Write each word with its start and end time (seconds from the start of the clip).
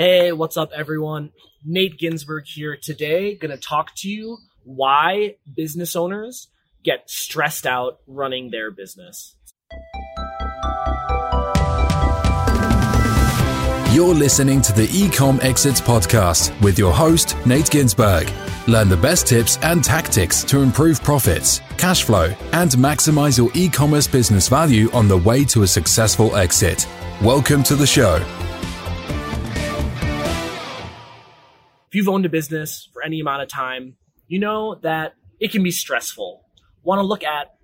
Hey, 0.00 0.32
what's 0.32 0.56
up, 0.56 0.70
everyone? 0.74 1.30
Nate 1.62 1.98
Ginsburg 1.98 2.44
here 2.46 2.74
today, 2.74 3.34
going 3.34 3.50
to 3.50 3.58
talk 3.58 3.94
to 3.96 4.08
you 4.08 4.38
why 4.64 5.34
business 5.54 5.94
owners 5.94 6.48
get 6.82 7.10
stressed 7.10 7.66
out 7.66 7.98
running 8.06 8.50
their 8.50 8.70
business. 8.70 9.36
You're 13.92 14.14
listening 14.14 14.62
to 14.62 14.72
the 14.72 14.86
Ecom 14.86 15.44
Exits 15.44 15.82
podcast 15.82 16.58
with 16.62 16.78
your 16.78 16.94
host, 16.94 17.36
Nate 17.44 17.70
Ginsburg. 17.70 18.32
Learn 18.68 18.88
the 18.88 18.96
best 18.96 19.26
tips 19.26 19.58
and 19.58 19.84
tactics 19.84 20.42
to 20.44 20.60
improve 20.62 21.04
profits, 21.04 21.60
cash 21.76 22.04
flow, 22.04 22.32
and 22.54 22.70
maximize 22.70 23.36
your 23.36 23.50
e 23.52 23.68
commerce 23.68 24.06
business 24.06 24.48
value 24.48 24.90
on 24.92 25.08
the 25.08 25.18
way 25.18 25.44
to 25.44 25.62
a 25.62 25.66
successful 25.66 26.36
exit. 26.36 26.88
Welcome 27.20 27.62
to 27.64 27.76
the 27.76 27.86
show. 27.86 28.24
If 31.90 31.96
you've 31.96 32.08
owned 32.08 32.24
a 32.24 32.28
business 32.28 32.88
for 32.92 33.02
any 33.02 33.18
amount 33.18 33.42
of 33.42 33.48
time, 33.48 33.96
you 34.28 34.38
know 34.38 34.76
that 34.76 35.14
it 35.40 35.50
can 35.50 35.64
be 35.64 35.72
stressful. 35.72 36.44
Want 36.84 37.00
to 37.00 37.02
look 37.02 37.24
at 37.24 37.56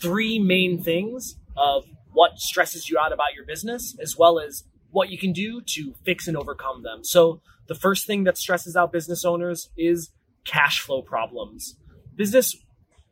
three 0.00 0.38
main 0.38 0.82
things 0.82 1.36
of 1.54 1.84
what 2.10 2.38
stresses 2.38 2.88
you 2.88 2.98
out 2.98 3.12
about 3.12 3.34
your 3.36 3.44
business, 3.44 3.94
as 4.00 4.16
well 4.16 4.40
as 4.40 4.64
what 4.90 5.10
you 5.10 5.18
can 5.18 5.34
do 5.34 5.60
to 5.60 5.94
fix 6.02 6.26
and 6.26 6.34
overcome 6.34 6.82
them. 6.82 7.04
So, 7.04 7.42
the 7.66 7.74
first 7.74 8.06
thing 8.06 8.24
that 8.24 8.38
stresses 8.38 8.74
out 8.74 8.90
business 8.90 9.22
owners 9.22 9.68
is 9.76 10.08
cash 10.46 10.80
flow 10.80 11.02
problems. 11.02 11.76
Business, 12.16 12.56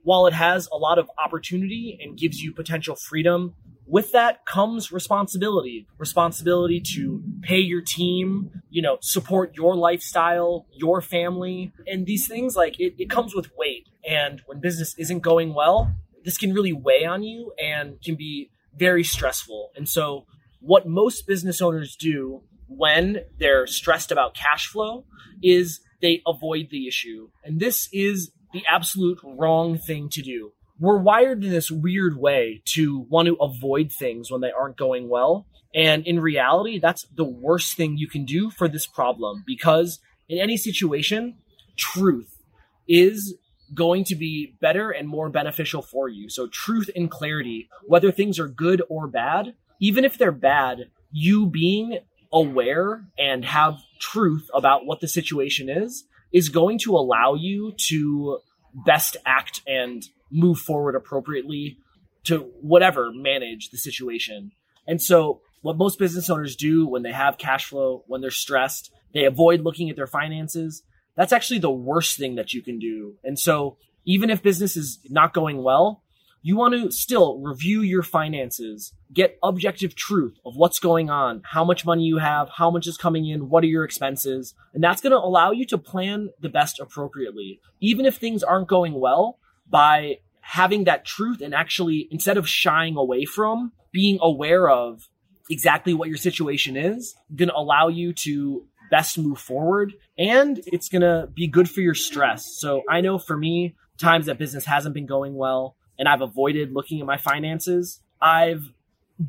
while 0.04 0.26
it 0.26 0.32
has 0.32 0.68
a 0.72 0.76
lot 0.76 0.98
of 0.98 1.10
opportunity 1.22 1.98
and 2.02 2.16
gives 2.16 2.40
you 2.40 2.50
potential 2.50 2.96
freedom, 2.96 3.56
with 3.86 4.12
that 4.12 4.46
comes 4.46 4.90
responsibility 4.90 5.86
responsibility 5.98 6.80
to 6.94 7.22
pay 7.42 7.58
your 7.58 7.82
team 7.82 8.62
you 8.70 8.80
know 8.80 8.98
support 9.00 9.54
your 9.54 9.74
lifestyle 9.74 10.66
your 10.72 11.00
family 11.00 11.72
and 11.86 12.06
these 12.06 12.26
things 12.26 12.56
like 12.56 12.78
it, 12.78 12.94
it 12.98 13.10
comes 13.10 13.34
with 13.34 13.50
weight 13.56 13.88
and 14.08 14.42
when 14.46 14.60
business 14.60 14.94
isn't 14.98 15.20
going 15.20 15.52
well 15.54 15.92
this 16.24 16.38
can 16.38 16.54
really 16.54 16.72
weigh 16.72 17.04
on 17.04 17.22
you 17.22 17.52
and 17.62 18.00
can 18.02 18.14
be 18.14 18.50
very 18.76 19.04
stressful 19.04 19.70
and 19.76 19.88
so 19.88 20.24
what 20.60 20.86
most 20.86 21.26
business 21.26 21.60
owners 21.60 21.96
do 21.96 22.42
when 22.68 23.18
they're 23.38 23.66
stressed 23.66 24.12
about 24.12 24.34
cash 24.34 24.68
flow 24.68 25.04
is 25.42 25.80
they 26.00 26.22
avoid 26.26 26.68
the 26.70 26.86
issue. 26.86 27.30
And 27.44 27.60
this 27.60 27.88
is 27.92 28.30
the 28.52 28.62
absolute 28.68 29.18
wrong 29.24 29.78
thing 29.78 30.08
to 30.10 30.22
do. 30.22 30.52
We're 30.78 30.98
wired 30.98 31.44
in 31.44 31.50
this 31.50 31.70
weird 31.70 32.16
way 32.16 32.62
to 32.66 33.00
want 33.08 33.26
to 33.28 33.34
avoid 33.34 33.92
things 33.92 34.30
when 34.30 34.40
they 34.40 34.50
aren't 34.50 34.76
going 34.76 35.08
well. 35.08 35.46
And 35.74 36.06
in 36.06 36.20
reality, 36.20 36.78
that's 36.78 37.06
the 37.14 37.24
worst 37.24 37.76
thing 37.76 37.96
you 37.96 38.08
can 38.08 38.24
do 38.24 38.50
for 38.50 38.68
this 38.68 38.86
problem 38.86 39.44
because 39.46 40.00
in 40.28 40.38
any 40.38 40.56
situation, 40.56 41.36
truth 41.76 42.42
is 42.88 43.36
going 43.74 44.04
to 44.04 44.14
be 44.14 44.54
better 44.60 44.90
and 44.90 45.08
more 45.08 45.30
beneficial 45.30 45.82
for 45.82 46.08
you. 46.08 46.28
So, 46.28 46.46
truth 46.46 46.90
and 46.94 47.10
clarity, 47.10 47.68
whether 47.86 48.12
things 48.12 48.38
are 48.38 48.48
good 48.48 48.82
or 48.88 49.06
bad, 49.06 49.54
even 49.80 50.04
if 50.04 50.18
they're 50.18 50.32
bad, 50.32 50.90
you 51.10 51.46
being 51.46 51.98
aware 52.32 53.04
and 53.18 53.44
have 53.44 53.78
truth 54.00 54.48
about 54.54 54.86
what 54.86 55.00
the 55.00 55.08
situation 55.08 55.68
is 55.68 56.04
is 56.32 56.48
going 56.48 56.78
to 56.78 56.96
allow 56.96 57.34
you 57.34 57.72
to 57.76 58.38
best 58.74 59.16
act 59.26 59.60
and 59.66 60.08
move 60.32 60.58
forward 60.58 60.94
appropriately 60.94 61.78
to 62.24 62.50
whatever 62.60 63.12
manage 63.12 63.70
the 63.70 63.78
situation. 63.78 64.52
And 64.86 65.00
so 65.00 65.40
what 65.60 65.76
most 65.76 65.98
business 65.98 66.30
owners 66.30 66.56
do 66.56 66.86
when 66.86 67.02
they 67.02 67.12
have 67.12 67.38
cash 67.38 67.66
flow, 67.66 68.04
when 68.06 68.20
they're 68.20 68.30
stressed, 68.30 68.92
they 69.14 69.24
avoid 69.24 69.60
looking 69.60 69.90
at 69.90 69.96
their 69.96 70.06
finances. 70.06 70.82
That's 71.16 71.32
actually 71.32 71.60
the 71.60 71.70
worst 71.70 72.16
thing 72.16 72.36
that 72.36 72.54
you 72.54 72.62
can 72.62 72.78
do. 72.78 73.16
And 73.22 73.38
so 73.38 73.76
even 74.04 74.30
if 74.30 74.42
business 74.42 74.76
is 74.76 74.98
not 75.08 75.34
going 75.34 75.62
well, 75.62 76.02
you 76.44 76.56
want 76.56 76.74
to 76.74 76.90
still 76.90 77.38
review 77.38 77.82
your 77.82 78.02
finances, 78.02 78.92
get 79.12 79.38
objective 79.44 79.94
truth 79.94 80.36
of 80.44 80.56
what's 80.56 80.80
going 80.80 81.08
on, 81.08 81.42
how 81.44 81.64
much 81.64 81.86
money 81.86 82.02
you 82.02 82.18
have, 82.18 82.48
how 82.56 82.68
much 82.68 82.88
is 82.88 82.96
coming 82.96 83.28
in, 83.28 83.48
what 83.48 83.62
are 83.62 83.68
your 83.68 83.84
expenses. 83.84 84.54
And 84.74 84.82
that's 84.82 85.00
going 85.00 85.12
to 85.12 85.18
allow 85.18 85.52
you 85.52 85.64
to 85.66 85.78
plan 85.78 86.30
the 86.40 86.48
best 86.48 86.80
appropriately. 86.80 87.60
Even 87.80 88.06
if 88.06 88.16
things 88.16 88.42
aren't 88.42 88.66
going 88.66 88.98
well, 88.98 89.38
by 89.70 90.18
having 90.42 90.84
that 90.84 91.04
truth 91.04 91.40
and 91.40 91.54
actually, 91.54 92.06
instead 92.10 92.36
of 92.36 92.48
shying 92.48 92.96
away 92.96 93.24
from, 93.24 93.72
being 93.92 94.18
aware 94.20 94.68
of 94.68 95.08
exactly 95.48 95.94
what 95.94 96.08
your 96.08 96.18
situation 96.18 96.76
is, 96.76 97.14
going 97.34 97.48
to 97.48 97.56
allow 97.56 97.88
you 97.88 98.12
to 98.12 98.66
best 98.90 99.18
move 99.18 99.38
forward 99.38 99.94
and 100.18 100.60
it's 100.66 100.88
going 100.88 101.02
to 101.02 101.26
be 101.32 101.46
good 101.46 101.70
for 101.70 101.80
your 101.80 101.94
stress. 101.94 102.44
So 102.58 102.82
I 102.90 103.00
know 103.00 103.18
for 103.18 103.36
me, 103.36 103.74
times 103.98 104.26
that 104.26 104.38
business 104.38 104.66
hasn't 104.66 104.94
been 104.94 105.06
going 105.06 105.34
well, 105.34 105.76
and 105.98 106.08
I've 106.08 106.20
avoided 106.20 106.72
looking 106.72 107.00
at 107.00 107.06
my 107.06 107.16
finances, 107.16 108.00
I've 108.20 108.72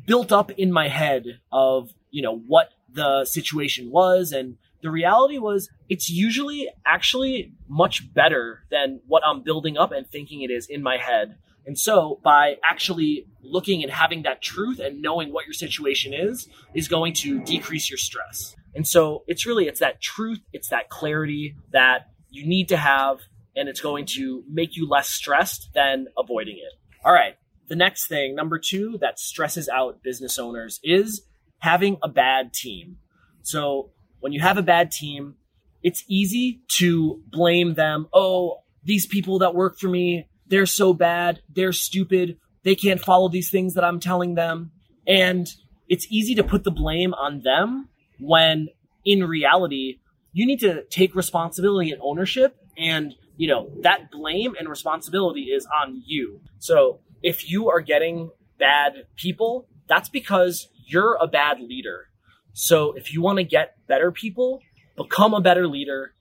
built 0.06 0.32
up 0.32 0.50
in 0.50 0.72
my 0.72 0.88
head 0.88 1.40
of, 1.52 1.94
you 2.10 2.22
know, 2.22 2.36
what 2.36 2.70
the 2.92 3.24
situation 3.24 3.90
was 3.90 4.32
and 4.32 4.56
the 4.84 4.90
reality 4.90 5.38
was 5.38 5.70
it's 5.88 6.10
usually 6.10 6.68
actually 6.84 7.54
much 7.66 8.12
better 8.12 8.64
than 8.70 9.00
what 9.06 9.22
I'm 9.26 9.42
building 9.42 9.78
up 9.78 9.92
and 9.92 10.06
thinking 10.06 10.42
it 10.42 10.50
is 10.50 10.66
in 10.66 10.82
my 10.82 10.98
head. 10.98 11.38
And 11.66 11.78
so 11.78 12.20
by 12.22 12.56
actually 12.62 13.26
looking 13.42 13.82
and 13.82 13.90
having 13.90 14.24
that 14.24 14.42
truth 14.42 14.80
and 14.80 15.00
knowing 15.00 15.32
what 15.32 15.46
your 15.46 15.54
situation 15.54 16.12
is 16.12 16.46
is 16.74 16.86
going 16.86 17.14
to 17.14 17.40
decrease 17.40 17.88
your 17.88 17.96
stress. 17.96 18.54
And 18.74 18.86
so 18.86 19.24
it's 19.26 19.46
really 19.46 19.68
it's 19.68 19.80
that 19.80 20.02
truth, 20.02 20.40
it's 20.52 20.68
that 20.68 20.90
clarity 20.90 21.56
that 21.72 22.10
you 22.28 22.46
need 22.46 22.68
to 22.68 22.76
have 22.76 23.20
and 23.56 23.70
it's 23.70 23.80
going 23.80 24.04
to 24.16 24.44
make 24.50 24.76
you 24.76 24.86
less 24.86 25.08
stressed 25.08 25.70
than 25.74 26.08
avoiding 26.18 26.58
it. 26.58 26.78
All 27.06 27.12
right. 27.14 27.36
The 27.68 27.76
next 27.76 28.06
thing, 28.06 28.34
number 28.34 28.58
two, 28.62 28.98
that 29.00 29.18
stresses 29.18 29.66
out 29.70 30.02
business 30.02 30.38
owners 30.38 30.78
is 30.84 31.22
having 31.60 31.96
a 32.02 32.08
bad 32.08 32.52
team. 32.52 32.98
So 33.40 33.92
when 34.24 34.32
you 34.32 34.40
have 34.40 34.56
a 34.56 34.62
bad 34.62 34.90
team, 34.90 35.34
it's 35.82 36.02
easy 36.08 36.62
to 36.68 37.22
blame 37.26 37.74
them. 37.74 38.08
Oh, 38.10 38.62
these 38.82 39.04
people 39.04 39.40
that 39.40 39.54
work 39.54 39.78
for 39.78 39.88
me, 39.88 40.26
they're 40.46 40.64
so 40.64 40.94
bad. 40.94 41.42
They're 41.54 41.74
stupid. 41.74 42.38
They 42.62 42.74
can't 42.74 43.02
follow 43.02 43.28
these 43.28 43.50
things 43.50 43.74
that 43.74 43.84
I'm 43.84 44.00
telling 44.00 44.34
them. 44.34 44.70
And 45.06 45.46
it's 45.90 46.06
easy 46.08 46.34
to 46.36 46.42
put 46.42 46.64
the 46.64 46.70
blame 46.70 47.12
on 47.12 47.42
them 47.42 47.90
when 48.18 48.68
in 49.04 49.24
reality, 49.24 49.98
you 50.32 50.46
need 50.46 50.60
to 50.60 50.84
take 50.84 51.14
responsibility 51.14 51.90
and 51.90 52.00
ownership 52.02 52.56
and 52.78 53.14
you 53.36 53.46
know, 53.46 53.70
that 53.82 54.10
blame 54.10 54.54
and 54.58 54.70
responsibility 54.70 55.50
is 55.50 55.68
on 55.82 56.02
you. 56.06 56.40
So 56.60 57.00
if 57.22 57.50
you 57.50 57.68
are 57.68 57.82
getting 57.82 58.30
bad 58.58 59.04
people, 59.16 59.68
that's 59.86 60.08
because 60.08 60.70
you're 60.86 61.18
a 61.20 61.26
bad 61.26 61.60
leader. 61.60 62.06
So 62.54 62.92
if 62.92 63.12
you 63.12 63.20
want 63.20 63.38
to 63.38 63.44
get 63.44 63.76
better 63.86 64.10
people, 64.10 64.60
become 64.96 65.34
a 65.34 65.40
better 65.40 65.68
leader, 65.68 66.14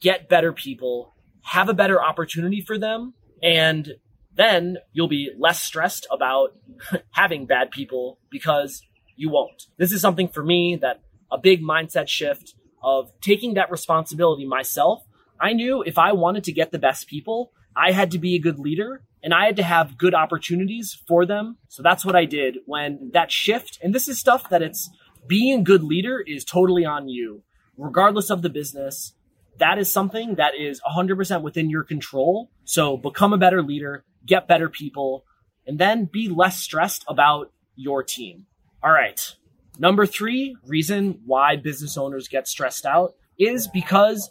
get 0.00 0.28
better 0.28 0.52
people, 0.52 1.14
have 1.42 1.68
a 1.68 1.74
better 1.74 2.02
opportunity 2.02 2.62
for 2.62 2.78
them, 2.78 3.12
and 3.42 3.92
then 4.34 4.78
you'll 4.92 5.08
be 5.08 5.30
less 5.38 5.60
stressed 5.60 6.06
about 6.10 6.56
having 7.10 7.44
bad 7.44 7.70
people 7.70 8.18
because 8.30 8.82
you 9.16 9.28
won't. 9.28 9.66
This 9.76 9.92
is 9.92 10.00
something 10.00 10.28
for 10.28 10.42
me 10.42 10.76
that 10.76 11.02
a 11.30 11.36
big 11.36 11.62
mindset 11.62 12.08
shift 12.08 12.54
of 12.82 13.12
taking 13.20 13.54
that 13.54 13.70
responsibility 13.70 14.46
myself 14.46 15.04
I 15.42 15.54
knew 15.54 15.82
if 15.82 15.98
I 15.98 16.12
wanted 16.12 16.44
to 16.44 16.52
get 16.52 16.70
the 16.70 16.78
best 16.78 17.08
people, 17.08 17.50
I 17.74 17.90
had 17.90 18.12
to 18.12 18.18
be 18.18 18.36
a 18.36 18.38
good 18.38 18.60
leader 18.60 19.02
and 19.24 19.34
I 19.34 19.46
had 19.46 19.56
to 19.56 19.64
have 19.64 19.98
good 19.98 20.14
opportunities 20.14 20.96
for 21.08 21.26
them. 21.26 21.58
So 21.68 21.82
that's 21.82 22.04
what 22.04 22.14
I 22.14 22.26
did 22.26 22.58
when 22.64 23.10
that 23.12 23.32
shift, 23.32 23.78
and 23.82 23.92
this 23.92 24.06
is 24.06 24.18
stuff 24.18 24.48
that 24.50 24.62
it's 24.62 24.88
being 25.26 25.60
a 25.60 25.62
good 25.62 25.82
leader 25.82 26.20
is 26.20 26.44
totally 26.44 26.84
on 26.84 27.08
you, 27.08 27.42
regardless 27.76 28.30
of 28.30 28.42
the 28.42 28.50
business. 28.50 29.14
That 29.58 29.78
is 29.78 29.92
something 29.92 30.36
that 30.36 30.52
is 30.58 30.80
100% 30.80 31.42
within 31.42 31.70
your 31.70 31.84
control. 31.84 32.50
So 32.64 32.96
become 32.96 33.32
a 33.32 33.38
better 33.38 33.62
leader, 33.62 34.04
get 34.26 34.48
better 34.48 34.68
people, 34.68 35.24
and 35.66 35.78
then 35.78 36.06
be 36.06 36.28
less 36.28 36.58
stressed 36.58 37.04
about 37.06 37.52
your 37.76 38.02
team. 38.02 38.46
All 38.82 38.90
right. 38.90 39.34
Number 39.78 40.06
three 40.06 40.56
reason 40.66 41.20
why 41.24 41.56
business 41.56 41.96
owners 41.96 42.28
get 42.28 42.48
stressed 42.48 42.84
out 42.84 43.14
is 43.38 43.68
because 43.68 44.30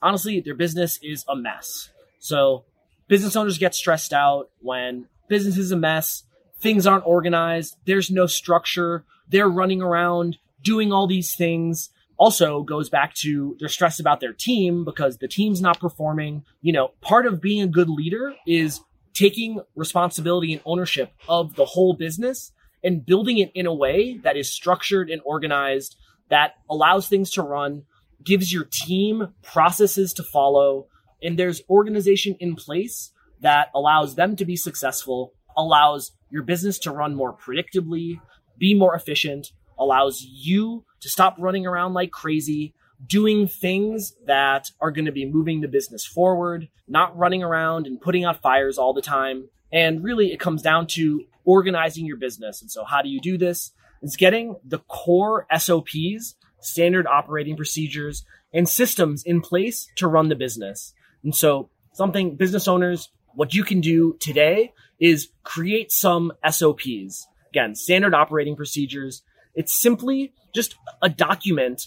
honestly, 0.00 0.40
their 0.40 0.54
business 0.54 0.98
is 1.02 1.24
a 1.28 1.36
mess. 1.36 1.90
So 2.18 2.64
business 3.06 3.36
owners 3.36 3.58
get 3.58 3.74
stressed 3.74 4.12
out 4.12 4.50
when 4.60 5.06
business 5.28 5.58
is 5.58 5.72
a 5.72 5.76
mess, 5.76 6.24
things 6.60 6.86
aren't 6.86 7.06
organized, 7.06 7.76
there's 7.84 8.10
no 8.10 8.26
structure, 8.26 9.04
they're 9.28 9.48
running 9.48 9.82
around 9.82 10.38
doing 10.62 10.92
all 10.92 11.06
these 11.06 11.34
things. 11.34 11.90
Also 12.16 12.62
goes 12.62 12.88
back 12.88 13.14
to 13.14 13.56
they're 13.60 13.68
stressed 13.68 14.00
about 14.00 14.20
their 14.20 14.32
team 14.32 14.84
because 14.84 15.18
the 15.18 15.28
team's 15.28 15.60
not 15.60 15.78
performing. 15.78 16.44
You 16.60 16.72
know, 16.72 16.92
part 17.00 17.26
of 17.26 17.40
being 17.40 17.62
a 17.62 17.68
good 17.68 17.88
leader 17.88 18.34
is 18.46 18.80
taking 19.14 19.60
responsibility 19.76 20.52
and 20.52 20.62
ownership 20.64 21.12
of 21.28 21.54
the 21.54 21.64
whole 21.64 21.94
business 21.94 22.52
and 22.82 23.04
building 23.04 23.38
it 23.38 23.50
in 23.54 23.66
a 23.66 23.74
way 23.74 24.18
that 24.22 24.36
is 24.36 24.52
structured 24.52 25.10
and 25.10 25.20
organized 25.24 25.96
that 26.28 26.54
allows 26.68 27.08
things 27.08 27.30
to 27.30 27.42
run, 27.42 27.84
gives 28.24 28.52
your 28.52 28.66
team 28.70 29.34
processes 29.42 30.12
to 30.12 30.22
follow, 30.22 30.86
and 31.22 31.38
there's 31.38 31.62
organization 31.70 32.36
in 32.38 32.54
place 32.54 33.12
that 33.40 33.68
allows 33.74 34.14
them 34.14 34.36
to 34.36 34.44
be 34.44 34.56
successful, 34.56 35.32
allows 35.58 36.12
your 36.30 36.42
business 36.42 36.78
to 36.78 36.92
run 36.92 37.14
more 37.14 37.36
predictably, 37.36 38.20
be 38.56 38.74
more 38.74 38.94
efficient, 38.94 39.52
allows 39.78 40.22
you 40.22 40.84
to 41.00 41.08
stop 41.08 41.36
running 41.38 41.66
around 41.66 41.94
like 41.94 42.10
crazy, 42.10 42.74
doing 43.06 43.46
things 43.46 44.14
that 44.26 44.70
are 44.80 44.90
going 44.90 45.04
to 45.04 45.12
be 45.12 45.26
moving 45.26 45.60
the 45.60 45.68
business 45.68 46.04
forward, 46.06 46.68
not 46.86 47.16
running 47.16 47.42
around 47.42 47.86
and 47.86 48.00
putting 48.00 48.24
out 48.24 48.40
fires 48.40 48.78
all 48.78 48.92
the 48.92 49.02
time. 49.02 49.48
And 49.72 50.02
really, 50.02 50.32
it 50.32 50.40
comes 50.40 50.62
down 50.62 50.86
to 50.88 51.24
organizing 51.44 52.06
your 52.06 52.16
business. 52.16 52.62
And 52.62 52.70
so, 52.70 52.84
how 52.84 53.02
do 53.02 53.08
you 53.08 53.20
do 53.20 53.36
this? 53.36 53.72
It's 54.02 54.16
getting 54.16 54.56
the 54.64 54.78
core 54.78 55.46
SOPs, 55.56 56.36
standard 56.60 57.06
operating 57.06 57.56
procedures, 57.56 58.24
and 58.52 58.68
systems 58.68 59.22
in 59.24 59.40
place 59.40 59.88
to 59.96 60.08
run 60.08 60.28
the 60.28 60.36
business. 60.36 60.94
And 61.22 61.34
so, 61.34 61.70
something 61.92 62.36
business 62.36 62.66
owners, 62.66 63.10
what 63.34 63.54
you 63.54 63.62
can 63.62 63.80
do 63.80 64.16
today 64.20 64.72
is 65.00 65.28
create 65.44 65.92
some 65.92 66.32
SOPs. 66.48 67.26
Again, 67.50 67.74
standard 67.74 68.14
operating 68.14 68.56
procedures. 68.56 69.22
It's 69.54 69.72
simply 69.72 70.32
just 70.54 70.76
a 71.02 71.08
document 71.08 71.86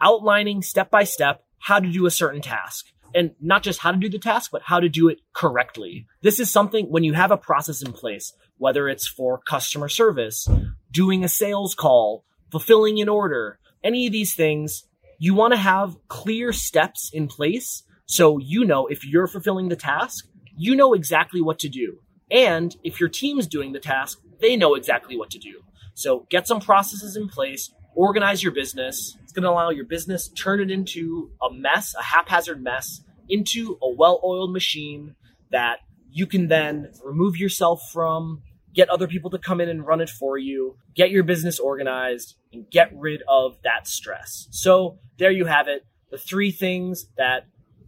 outlining 0.00 0.62
step 0.62 0.90
by 0.90 1.04
step 1.04 1.44
how 1.58 1.80
to 1.80 1.90
do 1.90 2.06
a 2.06 2.10
certain 2.10 2.40
task. 2.40 2.86
And 3.14 3.30
not 3.40 3.62
just 3.62 3.80
how 3.80 3.92
to 3.92 3.98
do 3.98 4.10
the 4.10 4.18
task, 4.18 4.50
but 4.50 4.62
how 4.64 4.80
to 4.80 4.88
do 4.88 5.08
it 5.08 5.20
correctly. 5.32 6.06
This 6.22 6.38
is 6.38 6.50
something 6.50 6.86
when 6.86 7.04
you 7.04 7.14
have 7.14 7.30
a 7.30 7.36
process 7.36 7.80
in 7.80 7.92
place, 7.92 8.34
whether 8.58 8.88
it's 8.88 9.08
for 9.08 9.38
customer 9.38 9.88
service, 9.88 10.46
doing 10.90 11.24
a 11.24 11.28
sales 11.28 11.74
call, 11.74 12.24
fulfilling 12.50 13.00
an 13.00 13.08
order, 13.08 13.58
any 13.82 14.06
of 14.06 14.12
these 14.12 14.34
things, 14.34 14.84
you 15.18 15.34
want 15.34 15.54
to 15.54 15.58
have 15.58 15.96
clear 16.08 16.52
steps 16.52 17.10
in 17.12 17.26
place 17.26 17.84
so 18.06 18.38
you 18.38 18.64
know 18.64 18.86
if 18.86 19.04
you're 19.04 19.26
fulfilling 19.26 19.68
the 19.68 19.76
task, 19.76 20.28
you 20.56 20.76
know 20.76 20.94
exactly 20.94 21.40
what 21.40 21.58
to 21.60 21.68
do. 21.68 21.98
And 22.30 22.76
if 22.82 23.00
your 23.00 23.08
team's 23.08 23.46
doing 23.46 23.72
the 23.72 23.80
task, 23.80 24.20
they 24.40 24.56
know 24.56 24.74
exactly 24.74 25.16
what 25.16 25.30
to 25.30 25.38
do. 25.38 25.62
So 25.94 26.26
get 26.30 26.46
some 26.46 26.60
processes 26.60 27.16
in 27.16 27.28
place, 27.28 27.72
organize 27.94 28.42
your 28.42 28.52
business. 28.52 29.16
It's 29.22 29.32
going 29.32 29.44
to 29.44 29.50
allow 29.50 29.70
your 29.70 29.84
business 29.84 30.28
turn 30.28 30.60
it 30.60 30.70
into 30.70 31.30
a 31.42 31.52
mess, 31.52 31.94
a 31.98 32.02
haphazard 32.02 32.62
mess, 32.62 33.00
into 33.28 33.78
a 33.82 33.90
well-oiled 33.90 34.52
machine 34.52 35.14
that 35.50 35.78
you 36.10 36.26
can 36.26 36.48
then 36.48 36.92
remove 37.04 37.36
yourself 37.36 37.90
from, 37.92 38.42
get 38.74 38.90
other 38.90 39.06
people 39.06 39.30
to 39.30 39.38
come 39.38 39.60
in 39.60 39.68
and 39.68 39.86
run 39.86 40.00
it 40.00 40.10
for 40.10 40.36
you, 40.36 40.76
get 40.94 41.10
your 41.10 41.22
business 41.22 41.58
organized, 41.58 42.36
and 42.52 42.70
get 42.70 42.90
rid 42.94 43.22
of 43.28 43.56
that 43.64 43.86
stress. 43.88 44.48
So 44.50 44.98
there 45.18 45.30
you 45.30 45.46
have 45.46 45.68
it. 45.68 45.84
The 46.10 46.18
three 46.18 46.50
things 46.50 47.06
that 47.16 47.46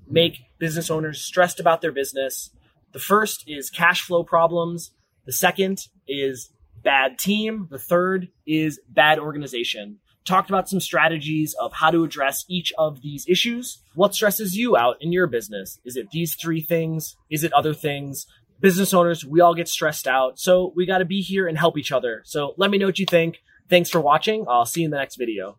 make 0.08 0.38
business 0.58 0.90
owners 0.90 1.20
stressed 1.20 1.61
about 1.61 1.82
their 1.82 1.93
business. 1.93 2.50
The 2.93 2.99
first 2.99 3.44
is 3.46 3.70
cash 3.70 4.02
flow 4.02 4.25
problems. 4.25 4.93
The 5.26 5.32
second 5.32 5.79
is 6.06 6.50
bad 6.82 7.19
team. 7.19 7.69
The 7.70 7.79
third 7.79 8.29
is 8.46 8.81
bad 8.88 9.19
organization. 9.19 9.99
Talked 10.25 10.50
about 10.50 10.69
some 10.69 10.81
strategies 10.81 11.55
of 11.61 11.73
how 11.73 11.90
to 11.90 12.05
address 12.05 12.44
each 12.49 12.73
of 12.79 13.02
these 13.02 13.26
issues. 13.29 13.82
What 13.94 14.14
stresses 14.14 14.56
you 14.56 14.76
out 14.76 14.96
in 15.00 15.12
your 15.12 15.26
business? 15.26 15.79
Is 15.85 15.96
it 15.96 16.11
these 16.11 16.35
three 16.35 16.61
things? 16.61 17.17
Is 17.31 17.44
it 17.44 17.52
other 17.52 17.75
things? 17.75 18.26
Business 18.61 18.93
owners, 18.93 19.25
we 19.25 19.40
all 19.40 19.55
get 19.55 19.69
stressed 19.69 20.06
out. 20.06 20.38
So 20.38 20.73
we 20.75 20.87
got 20.87 20.99
to 20.99 21.05
be 21.05 21.20
here 21.20 21.46
and 21.46 21.56
help 21.56 21.79
each 21.79 21.93
other. 21.93 22.23
So 22.25 22.55
let 22.56 22.70
me 22.70 22.79
know 22.79 22.87
what 22.87 22.99
you 22.99 23.06
think. 23.06 23.38
Thanks 23.70 23.90
for 23.90 24.00
watching. 24.00 24.44
I'll 24.49 24.67
see 24.67 24.81
you 24.81 24.87
in 24.87 24.90
the 24.90 24.99
next 24.99 25.17
video. 25.17 25.58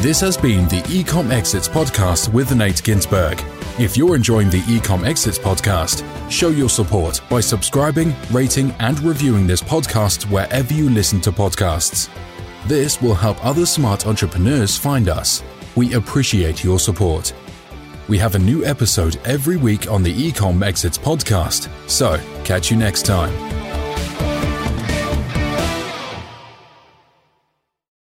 This 0.00 0.18
has 0.22 0.34
been 0.34 0.66
the 0.68 0.80
Ecom 0.84 1.30
Exits 1.30 1.68
podcast 1.68 2.32
with 2.32 2.56
Nate 2.56 2.82
Ginsburg. 2.82 3.38
If 3.78 3.98
you're 3.98 4.16
enjoying 4.16 4.48
the 4.48 4.62
Ecom 4.62 5.06
Exits 5.06 5.38
podcast, 5.38 6.02
show 6.30 6.48
your 6.48 6.70
support 6.70 7.20
by 7.28 7.40
subscribing, 7.40 8.14
rating, 8.30 8.70
and 8.78 8.98
reviewing 9.00 9.46
this 9.46 9.60
podcast 9.60 10.22
wherever 10.30 10.72
you 10.72 10.88
listen 10.88 11.20
to 11.20 11.30
podcasts. 11.30 12.08
This 12.64 13.02
will 13.02 13.14
help 13.14 13.44
other 13.44 13.66
smart 13.66 14.06
entrepreneurs 14.06 14.74
find 14.74 15.10
us. 15.10 15.42
We 15.76 15.92
appreciate 15.92 16.64
your 16.64 16.78
support. 16.78 17.34
We 18.08 18.16
have 18.16 18.36
a 18.36 18.38
new 18.38 18.64
episode 18.64 19.20
every 19.26 19.58
week 19.58 19.90
on 19.90 20.02
the 20.02 20.14
Ecom 20.14 20.64
Exits 20.64 20.96
podcast, 20.96 21.68
so 21.90 22.18
catch 22.44 22.70
you 22.70 22.78
next 22.78 23.04
time. 23.04 23.49